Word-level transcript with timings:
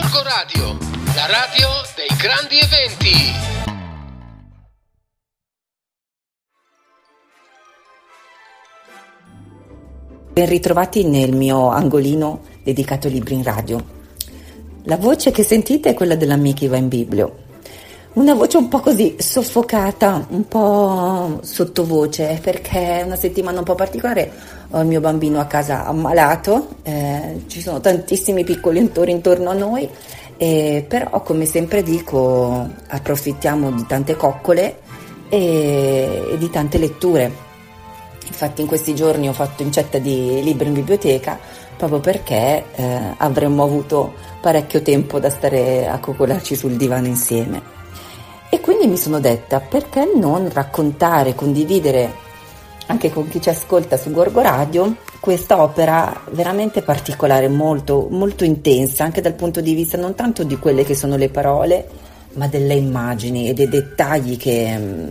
Gorgo 0.00 0.22
Radio, 0.22 0.78
la 1.16 1.26
radio 1.26 1.68
dei 1.96 2.16
grandi 2.16 2.56
eventi. 2.56 3.10
Ben 10.30 10.46
ritrovati 10.46 11.02
nel 11.02 11.34
mio 11.34 11.70
angolino 11.70 12.42
dedicato 12.62 13.08
ai 13.08 13.14
libri 13.14 13.34
in 13.34 13.42
radio. 13.42 13.84
La 14.84 14.96
voce 14.96 15.32
che 15.32 15.42
sentite 15.42 15.90
è 15.90 15.94
quella 15.94 16.14
dell'amica 16.14 16.64
Iva 16.64 16.76
in 16.76 16.86
Biblio. 16.86 17.47
Una 18.14 18.34
voce 18.34 18.56
un 18.56 18.68
po' 18.68 18.80
così 18.80 19.16
soffocata, 19.18 20.26
un 20.30 20.48
po' 20.48 21.38
sottovoce, 21.42 22.40
perché 22.42 23.00
è 23.00 23.02
una 23.02 23.16
settimana 23.16 23.58
un 23.58 23.64
po' 23.64 23.74
particolare. 23.74 24.30
Ho 24.70 24.80
il 24.80 24.86
mio 24.86 25.00
bambino 25.00 25.38
a 25.38 25.44
casa 25.44 25.86
ammalato, 25.86 26.68
eh, 26.82 27.42
ci 27.46 27.60
sono 27.60 27.80
tantissimi 27.80 28.44
piccoli 28.44 28.78
entori 28.78 29.12
intorno 29.12 29.50
a 29.50 29.54
noi, 29.54 29.88
eh, 30.36 30.84
però 30.88 31.22
come 31.22 31.46
sempre 31.46 31.82
dico 31.82 32.68
approfittiamo 32.88 33.70
di 33.70 33.86
tante 33.86 34.16
coccole 34.16 34.80
e, 35.28 36.28
e 36.32 36.38
di 36.38 36.50
tante 36.50 36.78
letture 36.78 37.46
Infatti 38.28 38.60
in 38.60 38.66
questi 38.66 38.94
giorni 38.94 39.28
ho 39.28 39.32
fatto 39.32 39.62
incetta 39.62 39.98
di 39.98 40.42
libri 40.42 40.68
in 40.68 40.74
biblioteca 40.74 41.38
proprio 41.76 42.00
perché 42.00 42.64
eh, 42.74 43.14
avremmo 43.16 43.62
avuto 43.62 44.14
parecchio 44.40 44.82
tempo 44.82 45.18
da 45.18 45.30
stare 45.30 45.88
a 45.88 45.98
coccolarci 45.98 46.54
sul 46.54 46.76
divano 46.76 47.06
insieme. 47.06 47.77
E 48.50 48.60
quindi 48.60 48.86
mi 48.86 48.96
sono 48.96 49.20
detta 49.20 49.60
perché 49.60 50.10
non 50.14 50.50
raccontare, 50.52 51.34
condividere 51.34 52.26
anche 52.86 53.10
con 53.12 53.28
chi 53.28 53.40
ci 53.40 53.50
ascolta 53.50 53.96
su 53.96 54.10
Gorgo 54.10 54.40
Radio 54.40 54.96
questa 55.20 55.60
opera 55.60 56.22
veramente 56.30 56.82
particolare, 56.82 57.48
molto, 57.48 58.06
molto 58.10 58.44
intensa, 58.44 59.04
anche 59.04 59.20
dal 59.20 59.34
punto 59.34 59.60
di 59.60 59.74
vista 59.74 59.98
non 59.98 60.14
tanto 60.14 60.44
di 60.44 60.56
quelle 60.58 60.84
che 60.84 60.94
sono 60.94 61.16
le 61.16 61.28
parole, 61.28 61.86
ma 62.34 62.46
delle 62.46 62.74
immagini 62.74 63.48
e 63.48 63.54
dei 63.54 63.68
dettagli 63.68 64.36
che, 64.36 64.78
mm, 64.78 65.08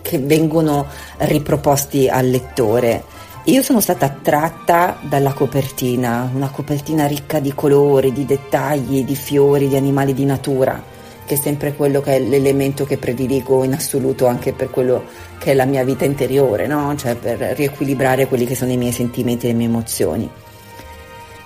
che 0.00 0.18
vengono 0.18 0.86
riproposti 1.18 2.08
al 2.08 2.28
lettore. 2.28 3.04
Io 3.46 3.62
sono 3.62 3.80
stata 3.80 4.06
attratta 4.06 4.98
dalla 5.02 5.32
copertina, 5.32 6.30
una 6.32 6.48
copertina 6.50 7.06
ricca 7.06 7.40
di 7.40 7.52
colori, 7.54 8.12
di 8.12 8.24
dettagli, 8.24 9.04
di 9.04 9.16
fiori, 9.16 9.68
di 9.68 9.76
animali 9.76 10.14
di 10.14 10.24
natura, 10.24 10.80
che 11.24 11.34
è 11.34 11.36
sempre 11.36 11.74
quello 11.74 12.00
che 12.00 12.16
è 12.16 12.18
l'elemento 12.18 12.84
che 12.84 12.98
prediligo 12.98 13.64
in 13.64 13.74
assoluto 13.74 14.26
anche 14.26 14.52
per 14.52 14.70
quello 14.70 15.04
che 15.38 15.52
è 15.52 15.54
la 15.54 15.64
mia 15.64 15.84
vita 15.84 16.04
interiore, 16.04 16.66
no? 16.66 16.94
cioè 16.96 17.14
per 17.14 17.38
riequilibrare 17.56 18.26
quelli 18.26 18.46
che 18.46 18.54
sono 18.54 18.72
i 18.72 18.76
miei 18.76 18.92
sentimenti 18.92 19.46
e 19.46 19.48
le 19.50 19.56
mie 19.56 19.66
emozioni. 19.66 20.30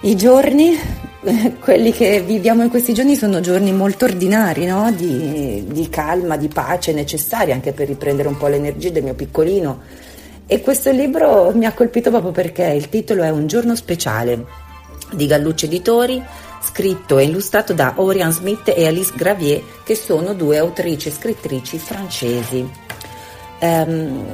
I 0.03 0.15
giorni, 0.15 0.79
quelli 1.61 1.93
che 1.93 2.21
viviamo 2.21 2.63
in 2.63 2.69
questi 2.69 2.93
giorni, 2.93 3.17
sono 3.17 3.41
giorni 3.41 3.73
molto 3.73 4.05
ordinari, 4.05 4.67
no? 4.67 4.93
di, 4.93 5.65
di, 5.67 5.89
calma, 5.89 6.37
di 6.37 6.49
pace 6.49 6.93
necessari 6.93 7.53
anche 7.53 7.73
per 7.73 7.89
riprendere 7.89 8.29
un 8.29 8.37
po' 8.37 8.49
l'energia 8.49 8.91
del 8.91 9.03
mio 9.03 9.15
piccolino. 9.15 9.81
E 10.47 10.61
questo 10.61 10.93
libro 10.93 11.53
mi 11.55 11.65
ha 11.65 11.73
colpito 11.73 12.11
proprio 12.11 12.31
perché 12.31 12.65
il 12.67 12.89
titolo 12.89 13.23
è 13.23 13.31
Un 13.31 13.47
giorno 13.47 13.75
speciale 13.75 14.45
di 15.13 15.27
Gallucci 15.27 15.65
Editori, 15.65 16.23
scritto 16.67 17.19
e 17.19 17.25
illustrato 17.25 17.73
da 17.73 17.95
Orian 17.97 18.33
Smith 18.33 18.73
e 18.75 18.87
Alice 18.87 19.13
Gravier, 19.15 19.63
che 19.85 19.95
sono 19.95 20.35
due 20.35 20.59
autrici 20.59 21.09
e 21.09 21.13
scrittrici 21.13 21.79
francesi. 21.79 22.69
Um, 23.61 24.25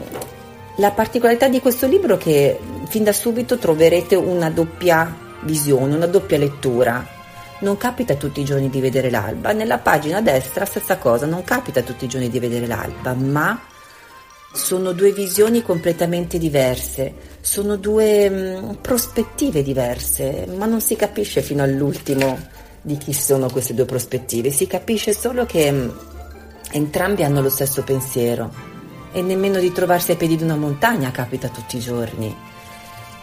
la 0.77 0.91
particolarità 0.91 1.48
di 1.48 1.60
questo 1.60 1.86
libro 1.86 2.14
è 2.14 2.19
che 2.19 2.58
fin 2.86 3.05
da 3.05 3.12
subito 3.12 3.58
troverete 3.58 4.16
una 4.16 4.50
doppia 4.50 5.14
visione, 5.42 5.94
una 5.94 6.06
doppia 6.06 6.38
lettura. 6.38 7.06
Non 7.60 7.77
capita 7.77 8.14
tutti 8.14 8.41
i 8.41 8.44
giorni 8.44 8.70
di 8.70 8.80
vedere 8.80 9.10
l'alba. 9.10 9.53
Nella 9.53 9.78
pagina 9.78 10.20
destra 10.20 10.64
stessa 10.64 10.97
cosa, 10.97 11.27
non 11.27 11.44
capita 11.44 11.83
tutti 11.83 12.06
i 12.06 12.08
giorni 12.08 12.28
di 12.28 12.41
vedere 12.41 12.66
l'alba, 12.66 13.12
ma 13.12 13.60
sono 14.53 14.92
due 14.92 15.12
visioni 15.12 15.62
completamente 15.62 16.38
diverse, 16.38 17.31
sono 17.41 17.77
due 17.77 18.28
mh, 18.28 18.34
mm, 18.37 18.71
prospettive 18.82 19.62
diverse, 19.62 20.47
ma 20.54 20.66
non 20.66 20.81
si 20.81 20.94
capisce 20.94 21.41
fino 21.41 21.62
all'ultimo 21.62 22.38
di 22.82 22.99
chi 22.99 23.12
sono 23.12 23.49
queste 23.49 23.75
due 23.75 23.87
prospettive, 23.87 24.50
si 24.50 24.66
capisce 24.66 25.15
solo 25.15 25.47
che 25.47 25.71
mh, 25.71 25.77
mm, 25.77 25.91
entrambi 26.72 27.25
hanno 27.25 27.41
lo 27.41 27.49
stesso 27.49 27.82
pensiero. 27.82 28.71
E 29.15 29.21
nemmeno 29.21 29.59
di 29.59 29.72
trovarsi 29.72 30.12
ai 30.12 30.16
piedi 30.16 30.37
di 30.37 30.43
una 30.43 30.56
montagna 30.56 31.10
capita 31.10 31.48
tutti 31.48 31.77
i 31.77 31.81
giorni. 31.81 32.34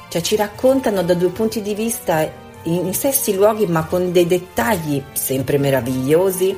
Cioè 0.07 0.21
ci 0.21 0.35
raccontano 0.35 1.03
da 1.03 1.13
due 1.13 1.29
punti 1.29 1.61
di 1.61 1.73
vista 1.73 2.27
in 2.63 2.93
stessi 2.93 3.35
luoghi 3.35 3.65
ma 3.67 3.85
con 3.85 4.11
dei 4.11 4.27
dettagli 4.27 5.01
sempre 5.13 5.57
meravigliosi, 5.57 6.55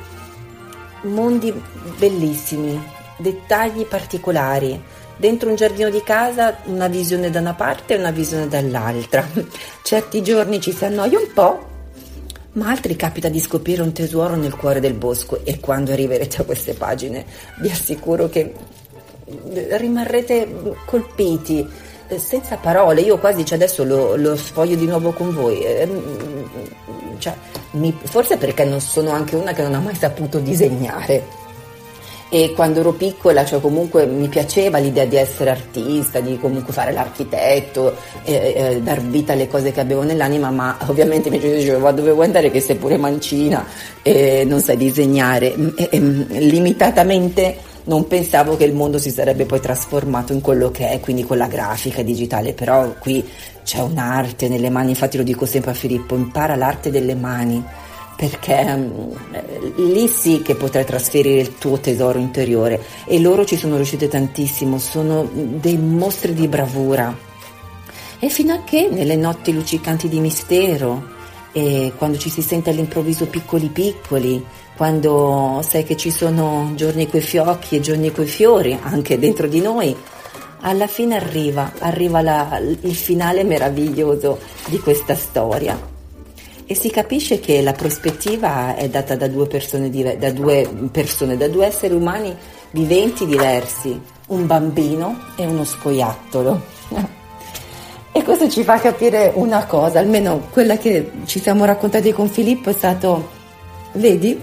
mondi 1.04 1.54
bellissimi, 1.98 3.00
dettagli 3.22 3.86
particolari. 3.86 4.82
Dentro 5.16 5.50
un 5.50 5.56
giardino 5.56 5.90
di 5.90 6.02
casa 6.04 6.58
una 6.66 6.88
visione 6.88 7.30
da 7.30 7.40
una 7.40 7.54
parte 7.54 7.94
e 7.94 7.98
una 7.98 8.12
visione 8.12 8.48
dall'altra. 8.48 9.26
Certi 9.84 10.24
giorni 10.24 10.60
ci 10.60 10.72
si 10.72 10.84
annoia 10.86 11.20
un 11.20 11.32
po', 11.34 11.68
ma 12.54 12.70
altri 12.70 12.96
capita 12.96 13.30
di 13.30 13.40
scoprire 13.40 13.82
un 13.82 13.94
tesoro 13.94 14.36
nel 14.36 14.56
cuore 14.56 14.80
del 14.80 14.94
bosco 14.94 15.46
e 15.46 15.60
quando 15.60 15.92
arriverete 15.92 16.42
a 16.42 16.46
queste 16.46 16.74
pagine 16.74 17.26
vi 17.60 17.70
assicuro 17.70 18.28
che 18.28 18.54
rimarrete 19.78 20.76
colpiti 20.86 21.66
eh, 22.12 22.20
senza 22.20 22.58
parole, 22.58 23.00
io 23.02 23.18
quasi 23.18 23.46
cioè 23.46 23.58
adesso 23.58 23.86
lo, 23.86 24.18
lo, 24.18 24.36
sfoglio 24.36 24.76
di 24.76 24.86
nuovo 24.86 25.12
con 25.14 25.34
voi, 25.34 25.64
eh, 25.64 25.88
cioè, 27.20 27.34
mi, 27.72 27.98
forse 28.04 28.36
perché 28.36 28.66
non 28.66 28.82
sono 28.82 29.12
anche 29.12 29.38
una 29.38 29.54
che 29.54 29.62
non 29.62 29.76
ha 29.76 29.80
mai 29.80 29.96
saputo 29.96 30.40
disegnare. 30.40 31.40
E 32.34 32.54
quando 32.56 32.80
ero 32.80 32.94
piccola, 32.94 33.44
cioè 33.44 33.60
comunque 33.60 34.06
mi 34.06 34.30
piaceva 34.30 34.78
l'idea 34.78 35.04
di 35.04 35.18
essere 35.18 35.50
artista, 35.50 36.22
di 36.22 36.40
comunque 36.40 36.72
fare 36.72 36.94
l'architetto, 36.94 37.94
eh, 38.24 38.54
eh, 38.56 38.82
dar 38.82 39.02
vita 39.02 39.34
alle 39.34 39.50
cose 39.50 39.74
che 39.74 39.82
avevo 39.82 40.04
nell'anima, 40.04 40.50
ma 40.50 40.78
ovviamente 40.88 41.30
mi 41.30 41.40
diceva 41.40 41.92
dove 41.92 42.12
vuoi 42.12 42.28
andare 42.28 42.50
che 42.50 42.62
sei 42.62 42.78
pure 42.78 42.96
mancina 42.96 43.66
e 44.02 44.46
non 44.48 44.62
sai 44.62 44.78
disegnare. 44.78 45.54
E, 45.76 45.90
e, 45.92 46.00
limitatamente 46.00 47.58
non 47.84 48.08
pensavo 48.08 48.56
che 48.56 48.64
il 48.64 48.74
mondo 48.74 48.98
si 48.98 49.10
sarebbe 49.10 49.46
poi 49.46 49.60
trasformato 49.60 50.32
in 50.32 50.40
quello 50.40 50.72
che 50.72 50.90
è, 50.90 51.02
quindi 51.02 51.26
con 51.26 51.38
la 51.38 51.48
grafica 51.48 52.02
digitale, 52.02 52.54
però 52.54 52.94
qui 53.00 53.28
c'è 53.64 53.80
un'arte 53.80 54.48
nelle 54.48 54.70
mani, 54.70 54.92
infatti 54.92 55.18
lo 55.18 55.24
dico 55.24 55.46
sempre 55.46 55.72
a 55.72 55.74
Filippo, 55.74 56.16
impara 56.16 56.56
l'arte 56.56 56.92
delle 56.92 57.16
mani, 57.16 57.62
perché 58.22 58.64
um, 58.68 59.18
lì 59.78 60.08
sì 60.08 60.44
che 60.44 60.54
potrai 60.54 60.86
trasferire 60.86 61.42
il 61.42 61.58
tuo 61.58 61.80
tesoro 61.80 62.20
interiore 62.20 62.80
e 63.08 63.20
loro 63.20 63.46
ci 63.46 63.58
sono 63.58 63.78
riuscite 63.78 64.08
tantissimo, 64.08 64.78
sono 64.78 65.28
dei 65.34 65.76
mostri 65.76 66.36
di 66.36 66.48
bravura. 66.48 67.18
E 68.20 68.30
fino 68.30 68.54
a 68.54 68.62
che 68.64 68.90
nelle 68.92 69.16
notti 69.16 69.52
luccicanti 69.52 70.08
di 70.08 70.20
mistero, 70.20 71.04
e 71.52 71.94
quando 71.98 72.20
ci 72.20 72.30
si 72.30 72.44
sente 72.44 72.70
all'improvviso 72.70 73.26
piccoli 73.26 73.70
piccoli, 73.70 74.46
quando 74.78 75.60
sai 75.68 75.84
che 75.84 75.98
ci 75.98 76.12
sono 76.12 76.74
giorni 76.76 77.10
coi 77.10 77.22
fiocchi 77.22 77.78
e 77.78 77.80
giorni 77.80 78.12
coi 78.12 78.28
fiori 78.28 78.78
anche 78.80 79.18
dentro 79.18 79.48
di 79.48 79.62
noi, 79.62 79.96
alla 80.60 80.86
fine 80.86 81.16
arriva, 81.16 81.72
arriva 81.80 82.22
la, 82.22 82.60
il 82.60 82.96
finale 82.96 83.44
meraviglioso 83.44 84.38
di 84.68 84.78
questa 84.78 85.16
storia. 85.16 85.91
E 86.72 86.76
si 86.76 86.90
capisce 86.90 87.42
che 87.42 87.62
la 87.62 87.74
prospettiva 87.74 88.78
è 88.78 88.88
data 88.88 89.18
da 89.18 89.28
due 89.28 89.46
persone, 89.46 89.90
da 89.90 90.32
due, 90.32 90.66
persone, 90.90 91.36
da 91.36 91.50
due 91.50 91.66
esseri 91.66 91.94
umani 91.94 92.34
viventi 92.70 93.26
diversi, 93.26 94.00
un 94.28 94.48
bambino 94.48 95.20
e 95.36 95.46
uno 95.46 95.66
scoiattolo. 95.66 96.62
E 98.14 98.24
questo 98.24 98.50
ci 98.50 98.64
fa 98.64 98.78
capire 98.80 99.32
una 99.36 99.66
cosa, 99.66 100.00
almeno 100.00 100.48
quella 100.52 100.78
che 100.78 101.12
ci 101.26 101.42
siamo 101.42 101.64
raccontati 101.64 102.12
con 102.12 102.28
Filippo 102.30 102.70
è 102.70 102.74
stato, 102.74 103.30
vedi, 103.94 104.38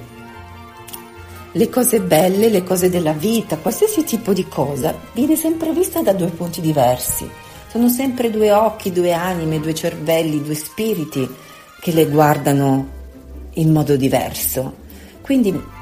le 1.52 1.68
cose 1.68 2.00
belle, 2.00 2.48
le 2.48 2.64
cose 2.64 2.88
della 2.88 3.12
vita, 3.12 3.56
qualsiasi 3.58 4.04
tipo 4.04 4.32
di 4.32 4.48
cosa, 4.48 4.94
viene 5.12 5.36
sempre 5.36 5.72
vista 5.72 6.00
da 6.00 6.12
due 6.12 6.28
punti 6.28 6.62
diversi. 6.62 7.28
Sono 7.70 7.88
sempre 7.88 8.30
due 8.30 8.52
occhi, 8.52 8.90
due 8.90 9.12
anime, 9.12 9.60
due 9.60 9.74
cervelli, 9.74 10.42
due 10.42 10.54
spiriti 10.54 11.46
che 11.80 11.92
le 11.92 12.06
guardano 12.06 12.96
in 13.54 13.72
modo 13.72 13.96
diverso. 13.96 14.86
Quindi 15.20 15.76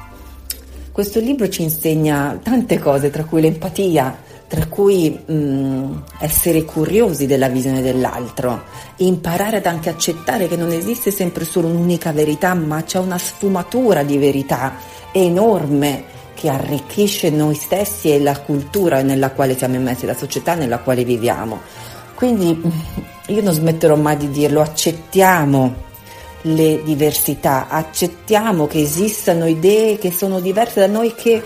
questo 0.91 1.19
libro 1.19 1.47
ci 1.49 1.61
insegna 1.61 2.39
tante 2.41 2.79
cose, 2.79 3.09
tra 3.09 3.23
cui 3.23 3.41
l'empatia, 3.41 4.17
tra 4.47 4.65
cui 4.67 5.09
mh, 5.11 6.03
essere 6.19 6.63
curiosi 6.63 7.25
della 7.25 7.49
visione 7.49 7.81
dell'altro, 7.81 8.63
imparare 8.97 9.57
ad 9.57 9.65
anche 9.65 9.89
accettare 9.89 10.47
che 10.47 10.55
non 10.55 10.71
esiste 10.71 11.11
sempre 11.11 11.45
solo 11.45 11.67
un'unica 11.67 12.11
verità, 12.11 12.53
ma 12.53 12.83
c'è 12.83 12.97
una 12.97 13.17
sfumatura 13.17 14.03
di 14.03 14.17
verità 14.17 14.73
enorme 15.11 16.15
che 16.33 16.49
arricchisce 16.49 17.29
noi 17.29 17.55
stessi 17.55 18.11
e 18.11 18.19
la 18.19 18.39
cultura 18.39 19.01
nella 19.01 19.31
quale 19.31 19.57
siamo 19.57 19.75
immessi, 19.75 20.05
la 20.05 20.15
società 20.15 20.55
nella 20.55 20.79
quale 20.79 21.03
viviamo. 21.03 21.59
Quindi 22.15 22.61
io 23.27 23.41
non 23.41 23.53
smetterò 23.53 23.95
mai 23.95 24.17
di 24.17 24.29
dirlo, 24.29 24.61
accettiamo 24.61 25.85
le 26.41 26.81
diversità, 26.83 27.67
accettiamo 27.69 28.67
che 28.67 28.81
esistano 28.81 29.45
idee 29.47 29.97
che 29.97 30.11
sono 30.11 30.39
diverse 30.39 30.79
da 30.79 30.87
noi 30.87 31.13
che 31.13 31.43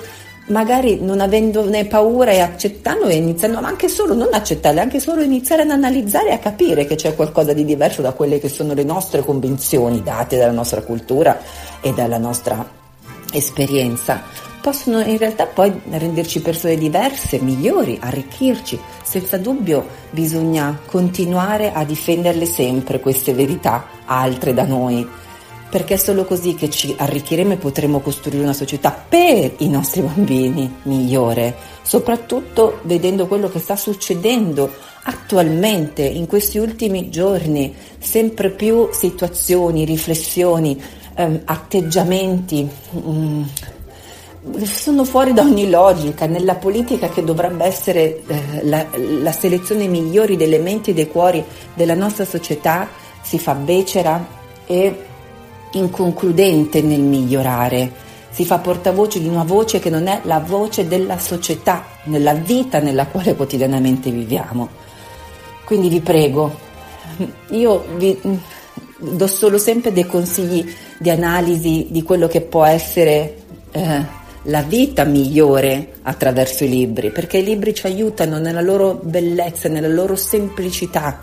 magari 0.47 0.99
non 1.01 1.21
avendone 1.21 1.85
paura 1.85 2.31
e 2.31 2.39
accettando 2.39 3.05
e 3.05 3.15
iniziando, 3.15 3.61
ma 3.61 3.67
anche 3.67 3.87
solo 3.87 4.13
non 4.13 4.29
accettarle, 4.31 4.81
anche 4.81 4.99
solo 4.99 5.21
iniziare 5.21 5.63
ad 5.63 5.71
analizzare 5.71 6.29
e 6.29 6.33
a 6.33 6.39
capire 6.39 6.85
che 6.85 6.95
c'è 6.95 7.15
qualcosa 7.15 7.53
di 7.53 7.65
diverso 7.65 8.01
da 8.01 8.11
quelle 8.11 8.39
che 8.39 8.49
sono 8.49 8.73
le 8.73 8.83
nostre 8.83 9.23
convinzioni 9.23 10.03
date 10.03 10.37
dalla 10.37 10.51
nostra 10.51 10.81
cultura 10.81 11.39
e 11.79 11.93
dalla 11.93 12.17
nostra 12.17 12.63
esperienza, 13.31 14.21
possono 14.61 15.01
in 15.01 15.17
realtà 15.17 15.47
poi 15.47 15.73
renderci 15.89 16.41
persone 16.41 16.77
diverse, 16.77 17.39
migliori, 17.41 17.97
arricchirci. 17.99 18.79
Senza 19.03 19.37
dubbio 19.37 19.85
bisogna 20.11 20.79
continuare 20.85 21.73
a 21.73 21.83
difenderle 21.83 22.45
sempre 22.45 22.99
queste 22.99 23.33
verità 23.33 23.87
altre 24.05 24.53
da 24.53 24.63
noi 24.63 25.05
perché 25.71 25.93
è 25.93 25.97
solo 25.97 26.25
così 26.25 26.53
che 26.53 26.69
ci 26.69 26.93
arricchiremo 26.97 27.53
e 27.53 27.57
potremo 27.57 28.01
costruire 28.01 28.43
una 28.43 28.51
società 28.51 28.91
per 28.91 29.53
i 29.59 29.69
nostri 29.69 30.01
bambini 30.01 30.69
migliore, 30.83 31.55
soprattutto 31.81 32.79
vedendo 32.83 33.25
quello 33.25 33.47
che 33.47 33.59
sta 33.59 33.77
succedendo 33.77 34.69
attualmente 35.03 36.03
in 36.03 36.27
questi 36.27 36.57
ultimi 36.57 37.09
giorni, 37.09 37.73
sempre 37.97 38.49
più 38.49 38.89
situazioni, 38.91 39.85
riflessioni, 39.85 40.79
ehm, 41.15 41.41
atteggiamenti. 41.45 42.69
Mm, 42.97 43.43
sono 44.63 45.03
fuori 45.03 45.33
da 45.33 45.43
ogni 45.43 45.69
logica, 45.69 46.25
nella 46.25 46.55
politica 46.55 47.09
che 47.09 47.23
dovrebbe 47.23 47.65
essere 47.65 48.23
eh, 48.25 48.63
la, 48.63 48.87
la 49.21 49.31
selezione 49.31 49.87
migliore 49.87 50.35
delle 50.35 50.57
menti 50.57 50.91
e 50.91 50.93
dei 50.93 51.07
cuori 51.07 51.43
della 51.73 51.93
nostra 51.93 52.25
società 52.25 52.89
si 53.21 53.37
fa 53.37 53.53
becera 53.53 54.25
e 54.65 55.05
inconcludente 55.73 56.81
nel 56.81 57.01
migliorare, 57.01 57.91
si 58.31 58.45
fa 58.45 58.57
portavoce 58.57 59.19
di 59.19 59.27
una 59.27 59.43
voce 59.43 59.79
che 59.79 59.89
non 59.89 60.07
è 60.07 60.21
la 60.23 60.39
voce 60.39 60.87
della 60.87 61.19
società, 61.19 61.85
nella 62.05 62.33
vita 62.33 62.79
nella 62.79 63.05
quale 63.05 63.35
quotidianamente 63.35 64.09
viviamo. 64.09 64.69
Quindi 65.65 65.87
vi 65.87 66.01
prego, 66.01 66.51
io 67.49 67.85
vi 67.95 68.19
do 68.97 69.27
solo 69.27 69.57
sempre 69.57 69.93
dei 69.93 70.05
consigli 70.05 70.73
di 70.97 71.09
analisi 71.09 71.87
di 71.89 72.03
quello 72.03 72.27
che 72.27 72.41
può 72.41 72.65
essere 72.65 73.37
eh, 73.71 74.19
la 74.43 74.61
vita 74.63 75.03
migliore 75.03 75.93
attraverso 76.03 76.63
i 76.63 76.69
libri, 76.69 77.11
perché 77.11 77.37
i 77.37 77.43
libri 77.43 77.73
ci 77.73 77.85
aiutano 77.85 78.39
nella 78.39 78.61
loro 78.61 78.99
bellezza, 79.01 79.69
nella 79.69 79.87
loro 79.87 80.15
semplicità 80.15 81.19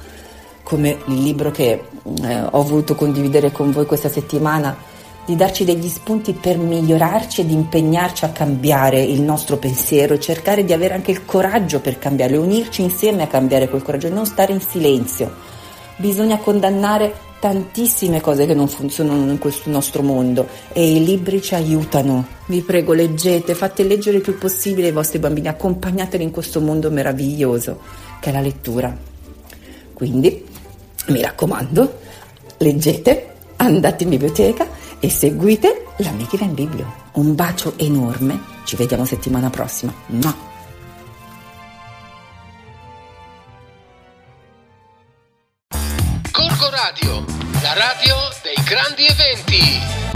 come 0.62 0.98
il 1.06 1.22
libro 1.22 1.50
che 1.50 1.82
eh, 2.22 2.42
ho 2.50 2.62
voluto 2.62 2.94
condividere 2.94 3.50
con 3.50 3.70
voi 3.70 3.86
questa 3.86 4.10
settimana, 4.10 4.76
di 5.24 5.34
darci 5.34 5.64
degli 5.64 5.88
spunti 5.88 6.34
per 6.34 6.58
migliorarci 6.58 7.40
ed 7.40 7.50
impegnarci 7.50 8.24
a 8.24 8.30
cambiare 8.30 9.00
il 9.00 9.22
nostro 9.22 9.56
pensiero 9.56 10.14
e 10.14 10.20
cercare 10.20 10.64
di 10.64 10.72
avere 10.72 10.94
anche 10.94 11.10
il 11.10 11.24
coraggio 11.24 11.80
per 11.80 11.98
cambiarlo, 11.98 12.42
unirci 12.42 12.82
insieme 12.82 13.22
a 13.22 13.26
cambiare 13.26 13.68
quel 13.68 13.82
coraggio 13.82 14.08
e 14.08 14.10
non 14.10 14.26
stare 14.26 14.52
in 14.52 14.60
silenzio. 14.60 15.57
Bisogna 15.98 16.38
condannare 16.38 17.26
tantissime 17.40 18.20
cose 18.20 18.46
che 18.46 18.54
non 18.54 18.68
funzionano 18.68 19.30
in 19.30 19.38
questo 19.38 19.70
nostro 19.70 20.02
mondo 20.02 20.48
e 20.72 20.92
i 20.96 21.04
libri 21.04 21.40
ci 21.42 21.54
aiutano. 21.54 22.26
Vi 22.46 22.62
prego, 22.62 22.92
leggete, 22.92 23.54
fate 23.54 23.84
leggere 23.84 24.16
il 24.16 24.22
più 24.22 24.38
possibile 24.38 24.88
i 24.88 24.92
vostri 24.92 25.18
bambini, 25.18 25.48
accompagnateli 25.48 26.22
in 26.22 26.30
questo 26.30 26.60
mondo 26.60 26.90
meraviglioso 26.90 27.80
che 28.20 28.30
è 28.30 28.32
la 28.32 28.40
lettura. 28.40 28.96
Quindi 29.92 30.44
mi 31.08 31.20
raccomando, 31.20 31.98
leggete, 32.58 33.34
andate 33.56 34.04
in 34.04 34.10
biblioteca 34.10 34.66
e 35.00 35.10
seguite 35.10 35.86
l'Amica 35.98 36.44
in 36.44 36.54
Biblio. 36.54 36.92
Un 37.14 37.34
bacio 37.34 37.74
enorme, 37.76 38.40
ci 38.64 38.76
vediamo 38.76 39.04
settimana 39.04 39.50
prossima. 39.50 39.92
No. 40.06 40.57
Radio 47.78 48.16
dei 48.42 48.56
grandi 48.64 49.06
eventi. 49.06 50.07